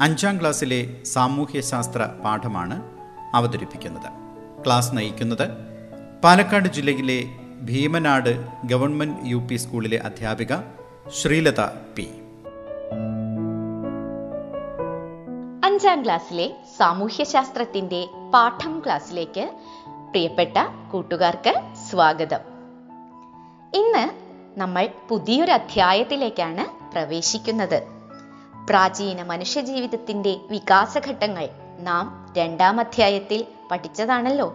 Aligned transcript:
അഞ്ചാം 0.00 0.40
ക്ലാസ്സിലെ 0.40 1.04
സാമൂഹ്യശാസ്ത്ര 1.04 2.04
പാഠമാണ് 2.24 2.82
അവതരിപ്പിക്കുന്നത്. 3.34 4.10
ക്ലാസ് 4.64 4.96
നയിക്കുന്നത് 4.96 5.48
പാലക്കാട് 6.24 6.68
ജില്ലയിലെ 6.68 7.24
ഭീമനാട് 7.62 8.44
ഗവൺമെന്റ് 8.64 9.18
യു 9.24 9.36
പി 9.36 9.56
സ്കൂളിലെ 9.56 9.98
അധ്യാപിക 9.98 10.56
ശ്രീലത 11.22 11.60
പി. 11.96 12.08
അഞ്ചാം 15.64 16.04
ക്ലാസ്സിലെ 16.04 16.56
സാമൂഹ്യശാസ്ത്രത്തിന്റെ 16.78 18.08
പാഠം 18.34 18.82
ക്ലാസ്സിലേക്ക് 18.86 19.50
പ്രിയപ്പെട്ട 20.10 20.56
കൂട്ടുകാർക്ക് 20.92 21.54
സ്വാഗതം. 21.90 22.40
ഇന്ന് 23.74 24.10
നമ്മൾ 24.60 24.88
പുതിയൊരു 25.08 25.52
അധ്യായത്തിലേക്കാണ് 25.52 26.92
പ്രവേശിക്കുന്നത്. 26.92 27.97
പ്രാചീന 28.68 29.22
മനുഷ്യജീവിതത്തിന്റെ 29.22 30.36
വികാസഘട്ടങ്ങൾ 30.50 31.48
നാം 31.78 32.34
രണ്ടാം 32.38 32.80
അധ്യായത്തിൽ 32.80 33.44
പഠിച്ചതാണല്ലോ. 33.70 34.54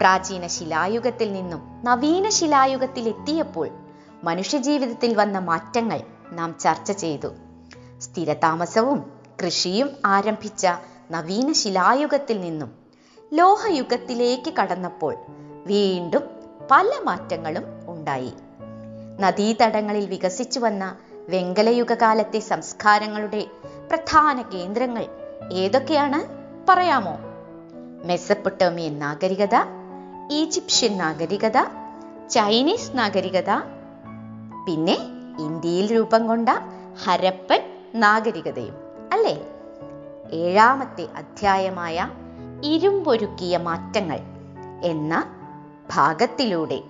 പ്രാചീന 0.00 0.46
ശിലായുഗത്തിൽ 0.46 1.32
നിന്നും 1.32 1.80
നവീന 1.84 2.28
ശിലായുഗത്തിൽ 2.28 3.08
എത്തിയപ്പോൾ 3.08 3.68
മനുഷ്യജീവിതത്തിൽ 4.24 5.14
വന്ന 5.14 5.38
മാറ്റങ്ങൾ 5.38 6.00
നാം 6.32 6.56
ചർച്ച 6.60 6.92
ചെയ്തു. 6.92 7.28
സ്ഥിരതാമസവും 7.98 9.12
കൃഷിയും 9.44 9.90
ആരംഭിച്ച 10.06 10.66
നവീന 11.10 11.52
ശിലായുഗത്തിൽ 11.52 12.40
നിന്നും 12.40 12.72
ലോഹയുഗത്തിലേക്ക് 13.32 14.52
കടന്നപ്പോൾ 14.60 15.16
വീണ്ടും 15.66 16.22
പല 16.70 16.90
മാറ്റങ്ങളും 17.04 17.64
ഉണ്ടായി. 17.88 18.32
നദീതടങ്ങളിൽ 19.20 20.06
വികസിച്ചു 20.06 20.60
വന്ന 20.60 20.96
വെങ്കലയുഗ 21.30 21.94
കാലത്തെ 21.94 22.38
സംസ്കാരങ്ങളുടെ 22.38 23.46
പ്രധാന 23.90 24.42
കേന്ദ്രങ്ങൾ 24.42 25.04
ഏതൊക്കെയാണ്? 25.52 26.20
പറയാമോ? 26.68 27.14
മെസ്സപ്പൊട്ടോമിയൻ 28.06 28.98
നാഗരികത 28.98 29.56
ഈജിപ്ഷ്യൻ 30.32 30.98
നാഗരികത 30.98 31.58
ചൈനീസ് 32.30 32.98
നാഗരികത 32.98 33.50
പിന്നെ 34.66 34.96
ഇന്ത്യയിൽ 35.40 35.94
രൂപം 35.94 36.28
കൊണ്ട 36.28 36.48
ഹരപ്പൻ 37.04 37.62
നാഗരികതയും 37.94 38.76
അല്ലേ? 39.12 39.34
ഏഴാമത്തെ 40.32 41.08
അധ്യായമായ 41.16 42.10
ഇരുമ്പൊരുക്കിയ 42.64 43.56
മാറ്റങ്ങൾ 43.56 44.18
എന്ന 44.84 45.14
ഭാഗത്തിലൂടെ 45.94 46.80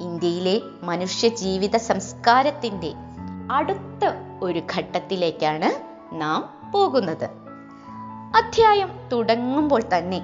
ഇന്ത്യയിലെ 0.00 0.60
മനുഷ്യ 0.82 1.28
ജീവിത 1.28 1.76
സംസ്കാരത്തിന്റെ 1.76 2.90
അടുത്ത 3.50 4.04
ഒരു 4.42 4.62
ഘട്ടത്തിലേക്കാണ് 4.76 5.82
നാം 6.12 6.70
പോകുന്നത്. 6.72 7.24
അധ്യായം 8.36 9.08
തുടങ്ങുമ്പോൾ 9.12 9.82
തന്നെ 9.82 10.22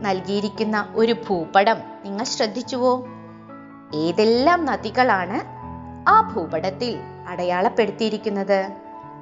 നൽകിയിരിക്കുന്ന 0.00 0.92
ഒരു 0.94 1.12
ഭൂപടം 1.12 1.78
നിങ്ങൾ 2.04 2.24
ശ്രദ്ധിച്ചുവോ? 2.24 3.04
ഏതെല്ലാം 3.94 4.64
നദികളാണ് 4.64 5.40
ആ 6.08 6.32
ഭൂപടത്തിൽ 6.36 6.98
അടയാളപ്പെടുത്തിയിരിക്കുന്നത്? 7.28 8.70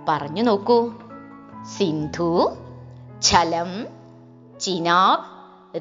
പറഞ്ഞു 0.09 0.42
നോക്കൂ. 0.42 0.92
സിന്ധു 1.78 2.56
ഛലം 3.22 3.87
ചിനാബ് 4.60 5.25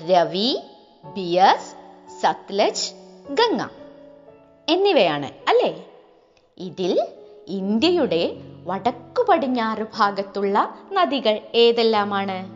രവി 0.09 0.63
ബിയസ് 1.05 1.75
സത്ലജ് 2.21 2.91
ഗംഗ 3.33 3.61
എന്നിവയാണ് 4.69 5.25
അല്ലേ? 5.25 5.87
ഇതിൽ 6.57 7.07
ഇന്ത്യയുടെ 7.47 8.35
വടക്കു 8.65 9.25
പടിഞ്ഞാറ് 9.29 9.85
ഭാഗത്തുള്ള 9.97 10.75
നദികൾ 10.93 11.39
ഏതെല്ലാമാണ്? 11.55 12.47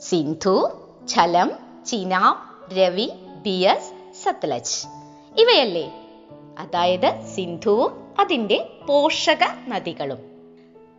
സിന്ധു 0.00 0.70
ഝലം 1.04 1.50
ചിനാബ് 1.86 2.74
രവി 2.78 3.10
ബിയസ് 3.42 4.14
സത്ലജ്. 4.24 4.86
ഇവയല്ലേ? 5.40 5.92
അതായത് 6.58 7.26
സിന്ധുവും 7.34 8.14
അതിന്റെ 8.20 8.68
പോഷക 8.88 9.44
നദികളും. 9.68 10.18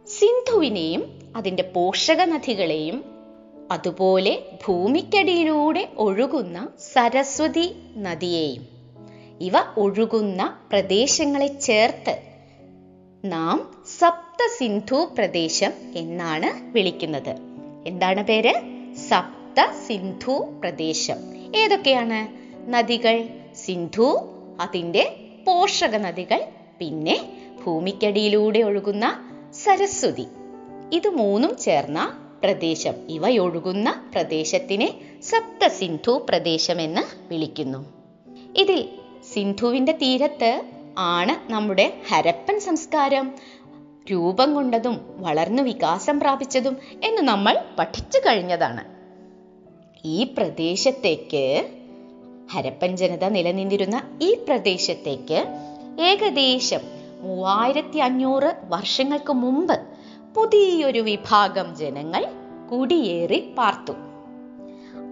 സിന്ധുവിനെയും 0.07 1.19
അതിന്റെ 1.35 1.63
പോഷക 1.63 2.21
നദികളെയും 2.21 3.03
അതുപോലെ 3.71 4.59
ഭൂമിക്കടിയിലൂടെ 4.67 5.89
ഒഴുകുന്ന 5.97 6.69
സരസ്വതി 6.93 7.75
നദിയെയും 7.97 8.67
ഇവ 9.41 9.53
ഒഴുകുന്ന 9.77 10.57
പ്രദേശങ്ങളെ 10.69 11.47
ചേർത്ത് 11.47 12.32
നാം 13.25 13.84
സപ്ത 14.00 14.38
സിന്ധു 14.57 15.11
പ്രദേശം 15.17 15.72
എന്നാണ് 15.95 16.72
വിളിക്കുന്നത്. 16.72 17.35
എന്താണ് 17.85 18.23
പേര്? 18.23 18.53
സപ്ത 18.95 19.72
സിന്ധു 19.88 20.59
പ്രദേശം. 20.59 21.16
ഏതൊക്കെയാണ്? 21.56 22.28
നദികൾ 22.73 23.29
സിന്ധു 23.66 24.29
അതിന്റെ 24.59 25.16
പോഷക 25.47 25.95
നദികൾ 25.95 26.45
പിന്നെ 26.79 27.19
ഭൂമിക്കടിയിലൂടെ 27.66 28.59
ഒഴുകുന്ന 28.59 29.29
സരസ്വതി. 29.63 30.25
ഇത് 30.94 31.07
മൂന്നും 31.07 31.57
ചേർന്ന 31.57 32.19
പ്രദേശം. 32.44 32.94
ഇവയൊഴുകുന്ന 33.09 34.12
പ്രദേശത്തിനെ 34.16 34.94
സപ്ത 35.23 35.67
സിന്ധു 35.67 36.25
പ്രദേശം 36.29 36.81
എന്ന് 36.81 37.33
വിളിക്കുന്നു. 37.33 37.85
ഇതിൽ 38.57 38.89
സിന്ധുവിന്റെ 39.33 39.91
തീരത്ത് 39.91 40.62
ആണ് 40.97 41.51
നമ്മുടെ 41.51 41.93
ഹരപ്പൻ 42.09 42.59
സംസ്കാരം. 42.59 43.33
രൂപം 44.11 44.53
കൊണ്ടതും 44.53 45.01
വളർന്നു 45.17 45.63
വികാസം 45.63 46.19
പ്രാപിച്ചതും 46.19 46.77
എന്ന് 47.03 47.21
നമ്മൾ 47.21 47.61
പഠിച്ചു 47.79 48.19
കഴിഞ്ഞതാണ്. 48.19 48.83
ഈ 50.05 50.23
പ്രദേശത്തേക്ക് 50.23 51.69
ഹരപ്പൻ 52.51 52.97
ജനത 52.97 53.25
നിലനിന്നിരുന്ന 53.25 54.19
ഈ 54.21 54.33
പ്രദേശത്തേക്ക് 54.33 55.45
ഏകദേശം 56.01 56.79
മൂവായിരത്തി 57.21 57.97
അഞ്ഞൂറ് 57.97 58.55
വർഷങ്ങൾക്ക് 58.63 59.33
മുമ്പ് 59.33 59.79
പുതിയൊരു 60.35 60.99
വിഭാഗം 60.99 61.75
ജനങ്ങൾ 61.75 62.25
കുടിയേറി 62.71 63.53
പാർത്തു. 63.57 63.93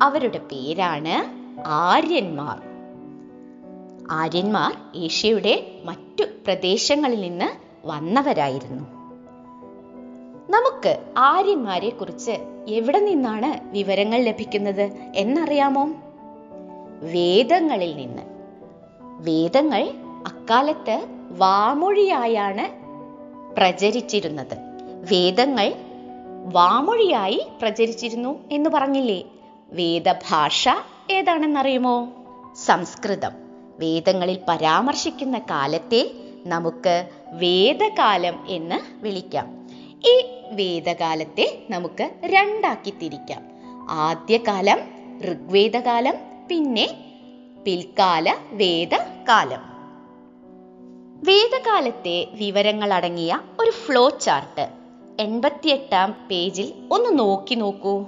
അവരുടെ 0.02 0.38
പേരാണ് 0.38 1.42
ആര്യന്മാർ. 1.68 2.71
ആര്യന്മാർ 4.12 4.78
ഏഷ്യയുടെ 4.96 5.72
മറ്റു 5.86 6.24
പ്രദേശങ്ങളിൽ 6.24 7.22
നിന്ന് 7.22 7.46
വന്നവരായിരുന്നു. 7.88 8.84
നമുക്ക് 10.52 11.14
ആര്യന്മാരെ 11.18 11.90
കുറിച്ച് 11.90 12.32
എവിടെ 12.68 13.00
നിന്നാണ് 13.00 13.72
വിവരങ്ങൾ 13.72 14.18
ലഭിക്കുന്നത് 14.18 14.82
എന്നറിയാമോ? 15.16 15.84
വേദങ്ങളിൽ 17.02 17.96
നിന്ന്. 17.96 18.22
വേദങ്ങൾ 19.02 19.90
അക്കാലത്ത് 20.28 21.06
വാമൊഴിയായാണ് 21.32 22.82
പ്രചരിച്ചിരുന്നത്. 23.56 24.58
വേദങ്ങൾ 25.12 25.74
വാമൊഴിയായി 26.54 27.48
പ്രചരിച്ചിരുന്നു 27.62 28.40
എന്ന് 28.52 28.70
പറഞ്ഞില്ലേ? 28.70 29.24
വേദഭാഷ 29.72 30.70
ഏതാണെന്നറിയുമോ? 31.12 32.08
സംസ്കൃതം. 32.66 33.41
വേദങ്ങളിൽ 33.82 34.40
പരാമർശിക്കുന്ന 34.48 35.38
കാലത്തെ 35.38 36.12
നമുക്ക് 36.46 37.10
വേദകാലം 37.34 38.46
എന്ന് 38.48 39.04
വിളിക്കാം. 39.04 39.68
ഈ 40.10 40.26
വേദകാലത്തെ 40.52 41.64
നമുക്ക് 41.70 42.10
രണ്ടാക്കി 42.26 42.90
തിരിക്കാം. 42.90 43.42
ആദ്യകാലം 43.90 44.80
ഋഗ്വേദകാലം 45.32 46.14
പിന്നെ 46.48 46.88
പിൽക്കാല 47.66 48.36
വേദകാലം. 48.52 49.62
വേദകാലത്തെ 51.24 52.28
വിവരങ്ങൾ 52.32 52.94
അടങ്ങിയ 52.94 53.40
ഒരു 53.60 53.72
ഫ്ലോ 53.72 54.10
ചാർട്ട് 54.10 54.70
എൺപത്തിയെട്ടാം 55.20 56.16
പേജിൽ 56.32 56.74
ഒന്ന് 56.92 57.20
നോക്കി 57.20 57.56
നോക്കൂ. 57.56 58.00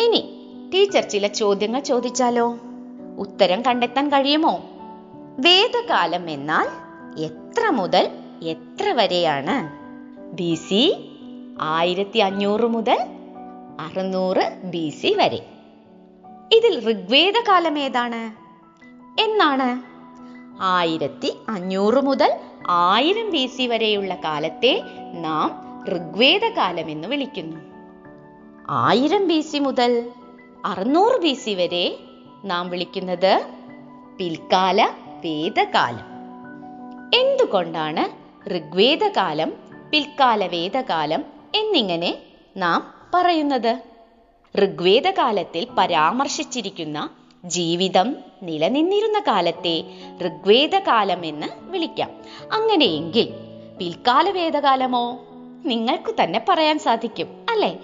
ഇനി 0.00 0.20
ടീച്ചർ 0.74 1.08
ചില 1.08 1.26
ചോദ്യങ്ങൾ 1.26 1.80
ചോദിച്ചാലോ? 1.80 2.56
ഉത്തരം 3.18 3.62
കണ്ടെത്താൻ 3.62 4.08
കഴിയുമോ? 4.08 4.60
വേദകാലം 5.38 6.30
എന്നാൽ 6.30 6.68
എത്ര 7.20 7.70
മുതൽ 7.70 8.10
എത്ര 8.42 8.92
വരെയാണ്? 8.92 9.78
ബി 10.32 10.54
സി 10.54 11.10
ആയിരത്തി 11.60 12.18
അഞ്ഞൂറ് 12.18 12.66
മുതൽ 12.66 12.98
അറുന്നൂറ് 13.80 14.62
ബി 14.64 14.88
സി 14.88 15.14
വരെ. 15.14 15.46
ഇതിൽ 16.56 16.90
ഋഗ്വേദകാലം 16.90 17.78
ഏതാണ്? 17.78 18.48
എന്നാണ്. 19.20 19.82
ആയിരത്തി 20.62 21.32
അഞ്ഞൂറ് 21.48 22.04
മുതൽ 22.04 22.40
ആയിരം 22.68 23.30
ബി 23.30 23.46
സി 23.46 23.66
വരെയുള്ള 23.66 24.14
കാലത്തെ 24.14 24.82
നാം 25.12 25.50
ഋഗ്വേദ 25.88 26.44
കാലം 26.44 26.90
എന്ന് 26.90 27.08
വിളിക്കുന്നു. 27.08 27.56
ആയിരം 28.70 29.28
ബി 29.28 29.40
സി 29.40 29.58
മുതൽ 29.58 30.10
അറുന്നൂറ് 30.64 31.20
ബി 31.20 31.34
സി 31.34 31.50
വരെ 31.50 31.98
നാം 32.44 32.70
വിളിക്കുന്നത് 32.70 33.46
പിൽക്കാല 34.18 34.88
വേദകാലം. 35.24 36.18
എന്തുകൊണ്ടാണ് 37.14 38.28
ഋഗ്വേദകാലം 38.48 39.52
പിൽക്കാല 39.90 40.46
വേദകാലം 40.46 41.24
എന്നിങ്ങനെ 41.54 42.18
നാം 42.56 42.94
പറയുന്നത്? 43.14 43.82
ഋഗ്വേദകാലത്തിൽ 44.58 45.66
പരാമർശിച്ചിരിക്കുന്ന 45.78 47.10
ജീവിതം 47.44 48.16
നിലനിന്നിരുന്ന 48.42 49.18
കാലത്തെ 49.18 49.84
ഋഗ്വേദകാലം 50.26 51.26
എന്ന് 51.26 51.46
വിളിക്കാം. 51.60 52.10
അങ്ങനെയെങ്കിൽ 52.52 53.34
പിൽക്കാല 53.78 54.30
വേദകാലമോ 54.30 55.18
നിങ്ങൾക്ക് 55.64 56.14
തന്നെ 56.22 56.44
പറയാൻ 56.48 56.78
സാധിക്കും 56.78 57.46
അല്ലെ? 57.50 57.76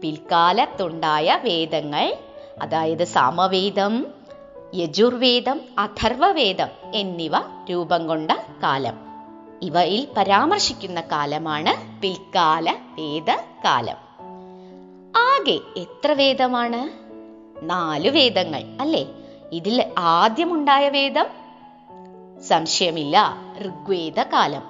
പിൽക്കാലത്തുണ്ടായ 0.00 1.38
വേദങ്ങൾ 1.44 2.16
അതായത് 2.62 3.04
സാമവേദം 3.04 4.06
യജുർവേദം 4.74 5.60
അഥർവവേദം 5.78 6.68
എന്നിവ 6.94 7.32
രൂപം 7.70 8.06
കൊണ്ട 8.06 8.30
കാലം. 8.62 8.94
ഇവയിൽ 9.62 10.08
പരാമർശിക്കുന്ന 10.16 11.00
കാലമാണ് 11.00 12.02
പിൽക്കാല 12.02 12.70
വേദകാലം. 12.70 13.96
ആകെ 15.16 15.60
എത്ര 15.76 16.12
വേദമാണ്? 16.12 17.08
നാല് 17.64 18.08
വേദങ്ങൾ 18.08 18.64
അല്ലേ? 18.80 19.06
ഇതിൽ 19.52 19.94
ആദ്യമുണ്ടായ 19.98 20.88
വേദം? 20.88 21.26
സംശയമില്ല 22.42 23.36
ഋഗ്വേദകാലം. 23.62 24.62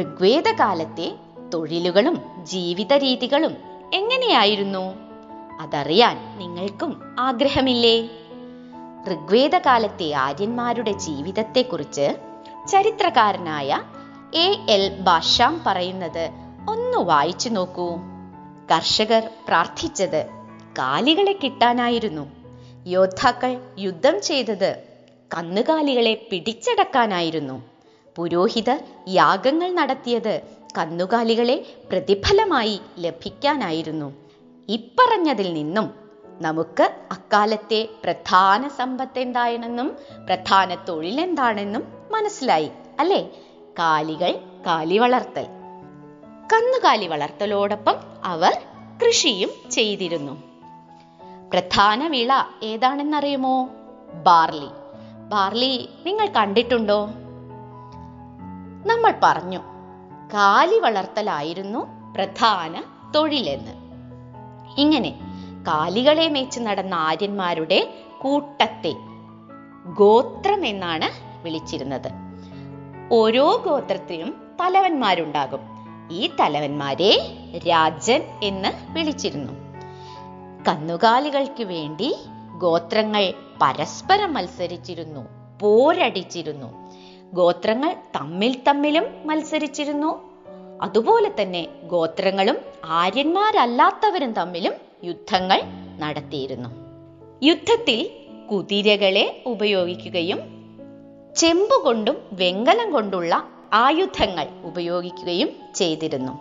ഋഗ്വേദകാലത്തെ 0.00 1.16
തൊഴിലുകളും 1.54 2.22
ജീവിത 2.42 2.92
രീതികളും 2.92 3.56
എങ്ങനെയായിരുന്നു? 3.94 5.07
അതറിയാൻ 5.60 6.38
നിങ്ങൾക്കും 6.38 7.16
ആഗ്രഹമില്ലേ? 7.18 8.08
ഋഗ്വേദകാലത്തെ 9.08 10.12
ആര്യന്മാരുടെ 10.12 10.92
ജീവിതത്തെക്കുറിച്ച് 10.92 12.16
ചരിത്രകാരനായ 12.68 13.82
എ 14.34 14.66
എൽ 14.68 15.00
ബാഷാം 15.00 15.62
പറയുന്നത് 15.66 16.30
ഒന്ന് 16.68 16.98
വായിച്ചു 16.98 17.48
നോക്കൂ. 17.48 17.96
കർഷകർ 18.70 19.30
പ്രാർത്ഥിച്ചത് 19.48 20.26
കാലികളെ 20.78 21.38
കിട്ടാനായിരുന്നു. 21.44 22.30
യോദ്ധാക്കൾ 22.86 23.60
യുദ്ധം 23.78 24.22
ചെയ്തത് 24.22 24.82
കന്നുകാലികളെ 25.36 26.28
പിടിച്ചടക്കാനായിരുന്നു. 26.32 27.62
പുരോഹിതർ 28.16 28.78
യാഗങ്ങൾ 29.08 29.72
നടത്തിയത് 29.72 30.40
കന്നുകാലികളെ 30.78 31.66
പ്രതിഫലമായി 31.90 32.80
ലഭിക്കാനായിരുന്നു. 32.98 34.27
ഇപ്പറഞ്ഞതിൽ 34.68 35.52
നിന്നും 35.52 35.94
നമുക്ക് 36.40 36.82
അക്കാലത്തെ 37.12 37.88
പ്രധാന 38.04 38.68
സമ്പത്ത് 38.68 39.18
എന്താണെന്നും 39.18 39.96
പ്രധാന 40.26 40.74
തൊഴിൽ 40.74 41.20
എന്താണെന്നും 41.20 41.82
മനസ്സിലായി 42.10 42.70
അല്ലേ? 43.00 43.30
കാലികൾ 43.78 44.40
കാലി 44.66 44.98
വളർത്തൽ. 44.98 45.46
കന്നുകാലി 46.52 47.06
വളർത്തലോടൊപ്പം 47.06 47.94
അവർ 48.24 48.60
കൃഷിയും 49.06 49.70
ചെയ്തിരുന്നു. 49.70 50.42
പ്രധാന 51.52 52.06
വിള 52.06 52.32
ഏതാണെന്നറിയുമോ? 52.62 53.70
ബാർലി. 54.22 54.68
ബാർലി 55.28 55.88
നിങ്ങൾ 56.06 56.26
കണ്ടിട്ടുണ്ടോ? 56.26 57.06
നമ്മൾ 58.86 59.14
പറഞ്ഞു 59.22 59.58
കാലി 60.34 60.78
വളർത്തലായിരുന്നു 60.78 61.86
പ്രധാന 62.14 62.82
തൊഴിലെന്ന്. 63.14 63.77
ഇങ്ങനെ 64.78 65.10
കാലികളെ 65.68 66.28
മേച്ച് 66.28 66.60
നടന്ന 66.60 66.94
ആര്യന്മാരുടെ 66.94 67.94
കൂട്ടത്തെ 68.20 68.94
ഗോത്രം 69.94 70.66
എന്നാണ് 70.66 71.28
വിളിച്ചിരുന്നത്. 71.44 72.10
ഓരോ 73.12 73.62
ഗോത്രത്തിനും 73.66 74.56
തലവന്മാരുണ്ടാകും. 74.60 75.60
ഈ 76.10 76.30
തലവന്മാരെ 76.40 77.36
രാജൻ 77.68 78.22
എന്ന് 78.42 78.92
വിളിച്ചിരുന്നു. 78.92 79.52
കന്നുകാലികൾക്ക് 80.68 81.64
വേണ്ടി 81.64 82.16
ഗോത്രങ്ങൾ 82.58 83.34
പരസ്പരം 83.62 84.34
മത്സരിച്ചിരുന്നു 84.34 85.20
പോരടിച്ചിരുന്നു. 85.60 86.92
ഗോത്രങ്ങൾ 87.32 87.96
തമ്മിൽ 88.16 88.60
തമ്മിലും 88.68 89.04
മത്സരിച്ചിരുന്നു. 89.24 90.27
അതുപോലെ 90.82 91.32
തന്നെ 91.40 91.68
ഗോത്രങ്ങളും 91.82 92.56
ആര്യന്മാരല്ലാത്തവരും 92.86 94.32
തമ്മിലും 94.32 94.72
യുദ്ധങ്ങൾ 95.04 95.62
നടത്തിയിരുന്നു. 95.98 96.68
യുദ്ധത്തിൽ 97.42 98.10
കുതിരകളെ 98.50 99.42
ഉപയോഗിക്കുകയും 99.46 100.38
ചെമ്പുകൊണ്ടും 101.36 102.16
വെങ്കലം 102.32 102.92
കൊണ്ടുള്ള 102.92 103.44
ആയുധങ്ങൾ 103.72 104.46
ഉപയോഗിക്കുകയും 104.64 105.48
ചെയ്തിരുന്നു. 105.74 106.32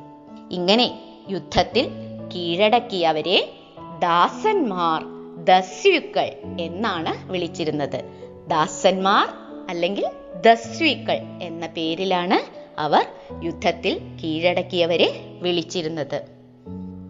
ഇങ്ങനെ 0.51 0.99
യുദ്ധത്തിൽ 1.29 1.87
കീഴടക്കിയവരെ 2.35 3.53
ദാസന്മാർ 3.99 5.03
ദസ്യുക്കൾ 5.43 6.27
എന്നാണ് 6.59 7.31
വിളിച്ചിരുന്നത്. 7.31 7.99
ദാസന്മാർ 8.47 9.27
അല്ലെങ്കിൽ 9.69 10.05
ദസ്യുക്കൾ 10.41 11.19
എന്ന 11.41 11.67
പേരിലാണ് 11.67 12.66
അവർ 12.79 13.05
യുദ്ധത്തിൽ 13.43 14.01
കീഴടക്കിയവരെ 14.23 15.39
വിളിച്ചിരുന്നത്. 15.41 16.21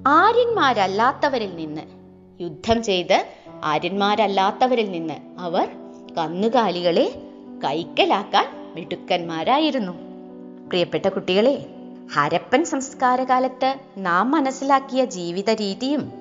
ആര്യന്മാരല്ലാത്തവരിൽ 0.08 1.56
നിന്ന് 1.56 1.81
യുദ്ധം 2.42 2.84
ചെയ്ത് 2.84 3.25
ആര്യന്മാരല്ലാത്തവരിൽ 3.64 4.92
നിന്ന് 4.92 5.14
അവർ 5.40 5.68
കന്നുകാലികളെ 6.18 7.22
കൈക്കലാക്കാൻ 7.66 8.74
മിടുക്കന്മാരായിരുന്നു. 8.75 9.92
പ്രിയപ്പെട്ട 10.68 11.08
കുട്ടികളെ 11.08 11.66
ഹരപ്പൻ 12.14 12.66
സംസ്കാരകാലത്ത് 12.66 13.75
നാം 13.98 14.31
മനസ്സിലാക്കിയ 14.31 15.06
ജീവിത 15.06 15.50
രീതിയും 15.50 16.12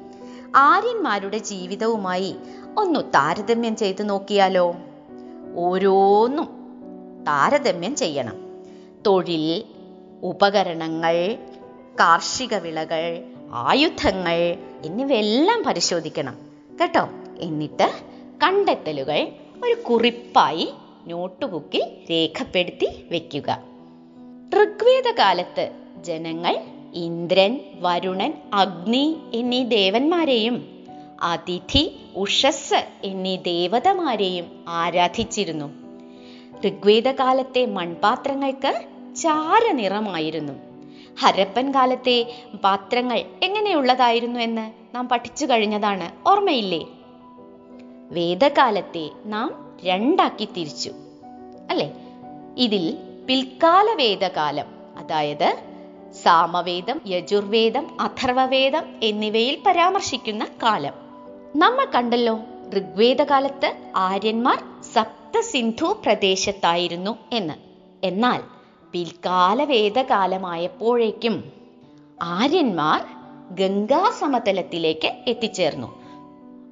ആര്യന്മാരുടെ 0.57 1.39
ജീവിതവുമായി 1.39 2.37
ഒന്ന് 2.77 3.01
താരതമ്യം 3.01 3.77
ചെയ്തു 3.77 4.03
നോക്കിയാലോ? 4.03 4.77
ഓരോന്നും 5.57 6.45
താരതമ്യം 7.29 7.97
ചെയ്യണം. 7.97 8.46
തൊഴിൽ 9.07 9.65
ഉപകരണങ്ങൾ 10.23 11.39
കാർഷിക 12.01 12.55
വിളകൾ 12.55 13.23
ആയുധങ്ങൾ 13.53 14.57
എന്നിവയെല്ലാം 14.85 15.63
പരിശോധിക്കണം. 15.65 16.39
കേട്ടോ? 16.81 17.09
എന്നിട്ട് 17.39 17.91
കണ്ടെത്തലുകൾ 18.43 19.29
ഒരു 19.65 19.83
കുറിപ്പായി 19.91 20.73
നോട്ടുബുക്കിൽ 21.07 21.83
രേഖപ്പെടുത്തി 22.11 23.05
വെക്കുക. 23.11 23.63
ഋഗ്വേദ 24.55 25.15
കാലത്ത് 25.19 25.71
ജനങ്ങൾ 26.05 26.59
ഇന്ദ്രൻ 26.95 27.61
വരുണൻ 27.75 28.33
അഗ്നി 28.53 29.17
എന്നീ 29.35 29.65
ദേവന്മാരെയും 29.65 30.85
അതിഥി 31.23 31.97
ഉഷസ് 32.17 32.89
എന്നീ 33.05 33.37
ദേവതമാരെയും 33.37 34.65
ആരാധിച്ചിരുന്നു. 34.69 35.87
ഋഗ്വേദകാലത്തെ 36.67 37.67
മൺപാത്രങ്ങൾക്ക് 37.67 38.96
ചാരനിറമായിരുന്നു. 39.17 40.53
ഹരപ്പൻ 41.21 41.75
കാലത്തെ 41.75 42.45
പാത്രങ്ങൾ 42.65 43.19
എങ്ങനെയുള്ളതായിരുന്നു 43.43 44.41
എന്ന് 44.41 44.73
നാം 44.95 45.09
പഠിച്ചു 45.09 45.47
കഴിഞ്ഞതാണ് 45.47 46.29
ഓർമ്മയില്ലേ? 46.29 46.87
വേദകാലത്തെ 48.11 49.11
നാം 49.25 49.79
രണ്ടാക്കി 49.85 50.45
തിരിച്ചു 50.45 50.91
അല്ലെ? 51.71 51.93
ഇതിൽ 52.59 52.99
പിൽക്കാല 53.29 53.95
വേദകാലം 53.95 54.67
അതായത് 54.97 55.57
സാമവേദം 56.23 57.01
യജുർവേദം 57.07 58.01
അഥർവവേദം 58.01 58.83
എന്നിവയിൽ 59.03 59.59
പരാമർശിക്കുന്ന 59.67 60.47
കാലം. 60.63 60.93
നമ്മൾ 61.57 61.85
കണ്ടല്ലോ 61.85 62.39
ഋഗ്വേദകാലത്ത് 62.77 63.77
ആര്യന്മാർ 63.97 64.63
സപ്തസിന്ധു 64.95 66.01
പ്രദേശത്തായിരുന്നു 66.05 67.19
എന്ന്. 67.33 67.55
എന്നാൽ 68.07 68.56
പിൽക്കാല 68.97 69.65
വേദകാലമായപ്പോഴേക്കും 69.65 71.53
ആര്യന്മാർ 72.23 73.05
ഗംഗാ 73.55 74.11
സമതലത്തിലേക്ക് 74.11 75.13
എത്തിച്ചേർന്നു. 75.27 76.03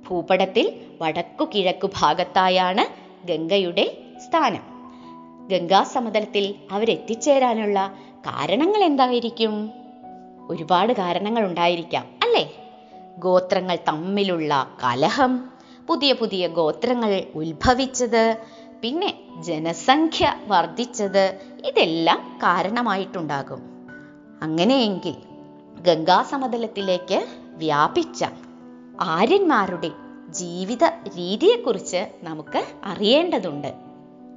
ഭൂപടത്തിൽ 0.09 0.81
വടക്കു 1.03 1.49
കിഴക്കു 1.55 1.91
ഭാഗത്തായാണ് 2.01 2.85
ഗംഗയുടെ 3.27 3.99
സ്ഥാനം. 4.27 4.61
ഗംഗാ 5.49 5.83
സമതലത്തിൽ 5.83 6.55
അവരെത്തിച്ചേരാനുള്ള 6.71 7.95
കാരണങ്ങൾ 8.21 8.85
എന്തായിരിക്കും? 8.85 9.71
ഒരുപാട് 10.49 10.93
കാരണങ്ങൾ 10.93 11.45
ഉണ്ടായിരിക്കാം 11.45 12.05
അല്ലേ? 12.23 12.57
ഗോത്രങ്ങൾ 13.19 13.79
തമ്മിലുള്ള 13.89 14.69
കലഹം 14.85 15.51
പുതിയ 15.89 16.13
പുതിയ 16.13 16.49
ഗോത്രങ്ങൾ 16.49 17.25
ഉത്ഭവിച്ചത് 17.35 18.37
പിന്നെ 18.85 19.15
ജനസംഖ്യ 19.41 20.35
വർദ്ധിച്ചത് 20.49 21.41
ഇതെല്ലാം 21.67 22.39
കാരണമായിട്ടുണ്ടാകും. 22.39 23.63
അങ്ങനെയെങ്കിൽ 24.43 25.15
ഗംഗാസമതലത്തിലേക്ക് 25.83 27.27
വ്യാപിച്ച 27.57 28.25
ആര്യന്മാരുടെ 29.01 29.91
ജീവിത 30.31 30.85
രീതിയെക്കുറിച്ച് 30.85 32.11
നമുക്ക് 32.23 32.65
അറിയേണ്ടതുണ്ട്. 32.85 33.69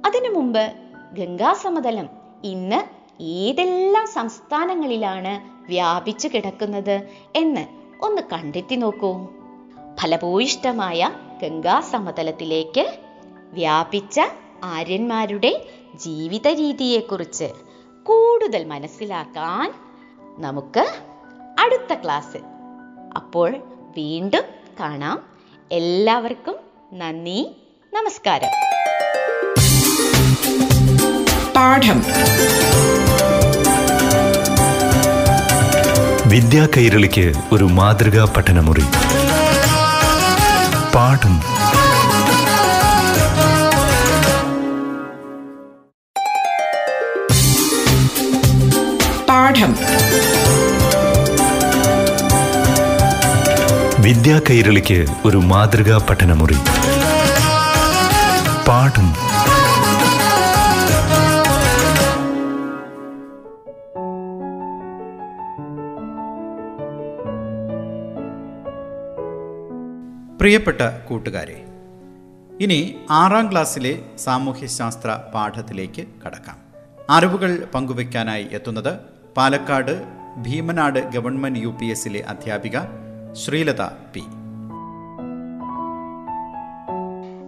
അതിനു 0.06 0.28
മുമ്പ് 0.28 0.72
ഗംഗാസമതലം 1.12 2.08
ഇന്ന് 2.44 2.80
ഏതെല്ലാം 3.22 4.06
സംസ്ഥാനങ്ങളിലാണ് 4.06 5.66
വ്യാപിച്ചു 5.66 6.28
കിടക്കുന്നത് 6.28 7.08
എന്ന് 7.36 7.66
ഒന്ന് 8.02 8.22
കണ്ടെത്തി 8.22 8.74
നോക്കൂ. 8.74 9.26
ഫലഭൂയിഷ്ടമായ 10.00 11.10
ഗംഗാസമതലത്തിലേക്ക് 11.42 13.07
വ്യാപിച്ച 13.52 14.20
ആര്യന്മാരുടെ 14.64 15.68
ജീവിത 15.94 16.48
രീതിയെക്കുറിച്ച് 16.48 17.44
കൂടുതൽ 18.02 18.64
മനസ്സിലാക്കാൻ 18.64 19.74
നമുക്ക് 20.38 20.86
അടുത്ത 21.60 21.94
ക്ലാസ് 21.94 22.38
അപ്പോൾ 23.16 23.56
വീണ്ടും 23.96 24.42
കാണാം. 24.80 25.22
എല്ലാവർക്കും 25.72 26.56
നന്ദി 26.92 27.56
നമസ്കാരം. 27.92 28.48
പാഠം. 31.56 32.04
വിദ്യാ 36.30 36.68
കൈരളിക്ക് 36.76 37.32
ഒരു 37.52 37.64
മാതൃകാ 37.64 38.34
പഠനമുറി. 38.36 38.82
പാഠം. 40.94 41.58
പാഠം. 49.58 49.72
വിദ്യാ 54.02 54.40
കൈരളിക്ക് 54.50 55.06
ഒരു 55.24 55.36
മാതൃകാ 55.36 56.06
പഠനമുറി. 56.10 56.56
പാഠം. 58.68 59.12
പ്രിയപ്പെട്ട 70.38 70.80
കൂട്ടുകാരെ 71.08 71.64
ഇനി 72.60 72.94
ആറാം 73.10 73.50
ക്ലാസ്സിലെ 73.50 73.98
സാമൂഹ്യശാസ്ത്ര 74.18 75.18
പാഠത്തിലേക്ക് 75.34 76.04
കടക്കാം. 76.26 76.56
അറിവുകൾ 77.10 77.66
പങ്കുവയ്ക്കാനായി 77.74 78.46
എത്തുന്നത് 78.52 79.17
Palakkad 79.38 80.04
Bheemanad 80.36 80.98
government 80.98 81.58
U 81.58 81.68
P 81.68 81.86
എസിലെ 81.86 82.20
അധ്യാപിക 82.20 82.78
ശ്രീലത 83.32 83.82
പി. 83.82 84.20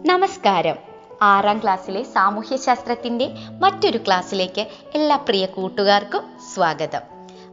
നമസ്കാരം. 0.08 0.76
ആറാം 1.22 1.58
ക്ലാസ്സിലെ 1.58 2.02
സാമൂഹ്യശാസ്ത്രത്തിന്റെ 2.02 3.30
മറ്റൊരു 3.60 3.98
ക്ലാസ്സിലേക്ക് 3.98 4.60
എല്ലാ 4.94 5.16
പ്രിയ 5.16 5.46
കൂട്ടുകാർക്കും 5.46 6.22
സ്വാഗതം. 6.54 7.00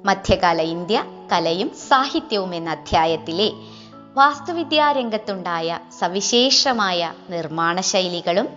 മധ്യകാല 0.05 0.61
ഇന്ത്യ 0.61 1.03
കലയും 1.31 1.71
സാഹിത്യവും 1.89 2.55
എന്ന 2.55 2.69
അധ്യായത്തിലെ 2.69 3.51
വാസ്തുവിദ്യാ 4.13 4.91
രംഗത്തുണ്ടായ 4.91 5.79
സവിശേഷമായ 5.99 7.13
നിർമ്മാണ 7.29 7.81
ശൈലികളും 7.81 8.47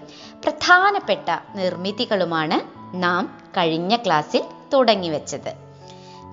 പ്രധാനപ്പെട്ട 0.44 1.56
നിർമ്മിതികളുമാണ് 1.56 2.60
നാം 3.02 3.38
കഴിഞ്ഞ 3.56 3.96
ക്ലാസ്സിൽ 3.96 4.42
തുടങ്ങിവെച്ചത്. 4.72 5.69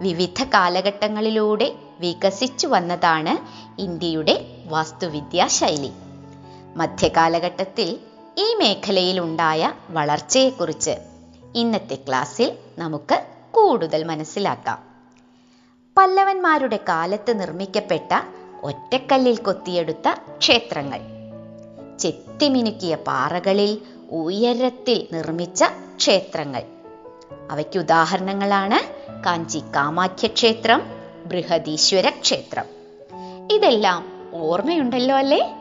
വിവിധ 0.01 0.43
കാലഘട്ടങ്ങളിലൂടെ 0.43 1.75
വികസിച്ചു 1.99 2.67
വന്നതാണ് 2.67 3.33
ഇന്ത്യയുടെ 3.81 4.63
വാസ്തുവിദ്യാ 4.65 5.47
ശൈലി. 5.47 5.91
മധ്യകാലഘട്ടത്തിൽ 6.75 7.99
ഈ 8.37 8.53
മേഖലയിൽ 8.53 9.19
ഉണ്ടായ 9.19 9.73
വളർച്ചയെക്കുറിച്ച് 9.89 10.91
ഇന്നത്തെ 11.55 11.95
ക്ലാസ്സിൽ 11.95 12.57
നമുക്ക് 12.77 13.23
കൂടുതൽ 13.51 14.03
മനസ്സിലാക്കാം. 14.03 14.83
പല്ലവന്മാരുടെ 15.97 16.79
കാലത്ത് 16.89 17.39
നിർമ്മിക്കപ്പെട്ട 17.39 18.21
ഒറ്റക്കല്ലിൽ 18.63 19.37
കൊത്തിയെടുത്ത 19.37 20.37
ക്ഷേത്രങ്ങൾ. 20.37 20.99
ചെത്തിമിനുക്കിയ 21.99 22.95
പാറകളിൽ 22.95 23.81
ഉയരത്തിൽ 24.11 25.07
നിർമ്മിച്ച 25.13 25.63
ക്ഷേത്രങ്ങൾ. 25.97 26.63
അവയ്ക്ക് 27.51 27.79
ഉദാഹരണങ്ങളാണ് 27.79 28.96
കാഞ്ചി 29.25 29.59
കാമാഖ്യ 29.59 30.27
ക്ഷേത്രം 30.27 30.81
ബൃഹദീശ്വര 31.25 32.09
ക്ഷേത്രം. 32.09 32.65
ഇതെല്ലാം 33.51 34.29
ഓർമ്മയുണ്ടല്ലോ 34.33 35.15
അല്ലേ? 35.15 35.55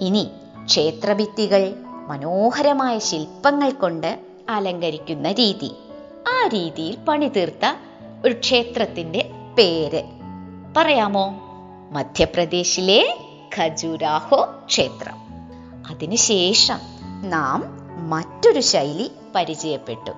ഇനി 0.00 0.28
ക്ഷേത്രഭിത്തികൾ 0.64 1.74
മനോഹരമായ 1.86 2.98
ശില്പങ്ങൾ 2.98 3.70
കൊണ്ട് 3.70 4.18
അലങ്കരിക്കുന്ന 4.48 5.32
രീതി. 5.32 5.70
ആ 6.28 6.46
രീതിയിൽ 6.46 6.96
പണിതീർത്ത 7.08 7.74
ഒരു 8.24 8.38
ക്ഷേത്രത്തിന്റെ 8.38 9.30
പേര്. 9.58 10.02
പറയാമോ? 10.76 11.40
മധ്യപ്രദേശിലെ 11.92 13.18
ഖജുരാഹോ 13.58 14.54
ക്ഷേത്രം. 14.66 15.16
അതിനുശേഷം 15.90 16.78
നാം 17.22 17.62
മറ്റൊരു 18.10 18.60
ശൈലി 18.60 19.10
പരിചയപ്പെട്ടു. 19.34 20.10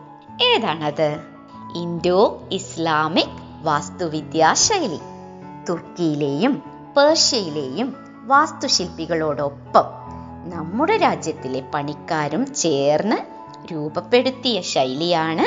ഏതാണത്? 0.45 1.32
ഇൻഡോ 1.75 2.49
ഇസ്ലാമിക് 2.53 3.39
വാസ്തുവിദ്യാ 3.63 4.55
ശൈലി 4.55 4.99
തുർക്കിയിലെയും 5.69 6.63
പേർഷ്യയിലെയും 6.97 7.97
വാസ്തുശില്പികളോടൊപ്പം 8.27 9.87
നമ്മുടെ 10.51 10.97
രാജ്യത്തിലെ 10.97 11.61
പണിക്കാരും 11.75 12.55
ചേർന്ന് 12.55 13.19
രൂപപ്പെടുത്തിയ 13.73 14.61
ശൈലിയാണ് 14.61 15.47